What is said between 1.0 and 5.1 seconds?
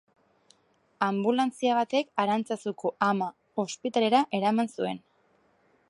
Anbulantzia batek Arantzazuko Ama Ospitalera eraman zuen.